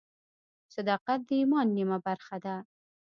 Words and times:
صداقت 0.75 1.19
د 1.27 1.29
ایمان 1.39 1.67
نیمه 1.77 1.97
برخه 2.05 2.37
ده. 2.45 2.55